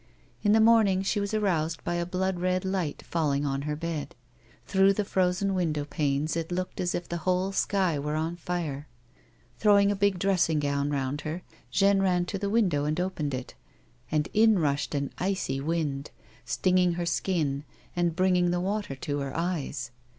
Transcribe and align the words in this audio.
In 0.41 0.53
the 0.53 0.59
morning 0.59 1.03
she 1.03 1.19
was 1.19 1.31
aroused 1.31 1.83
by 1.83 1.93
a 1.93 2.07
blood 2.07 2.39
red 2.39 2.65
light 2.65 3.03
falling 3.05 3.45
on 3.45 3.61
her 3.69 3.75
bed. 3.75 4.15
Through 4.65 4.93
the 4.93 5.05
frozen 5.05 5.53
window 5.53 5.85
panes 5.85 6.35
it 6.35 6.51
looked 6.51 6.79
as 6.81 6.95
if 6.95 7.07
the 7.07 7.17
whole 7.17 7.51
sky 7.51 7.99
were 7.99 8.15
on 8.15 8.35
fire. 8.35 8.87
Throwing 9.59 9.91
a 9.91 9.95
big 9.95 10.17
dressing 10.17 10.57
gown 10.57 10.89
round 10.89 11.21
her, 11.21 11.43
Jeanne 11.69 12.01
ran 12.01 12.25
to 12.25 12.39
the 12.39 12.49
window 12.49 12.85
and 12.85 12.99
opened 12.99 13.35
it, 13.35 13.53
and 14.11 14.27
in 14.33 14.57
rushed 14.57 14.95
an 14.95 15.13
icy 15.19 15.59
wind, 15.61 16.09
stinging 16.45 16.93
her 16.93 17.05
skin 17.05 17.63
and 17.95 18.15
bringing 18.15 18.49
the 18.49 18.59
water 18.59 18.95
to 18.95 19.19
her 19.19 19.37
eyes. 19.37 19.91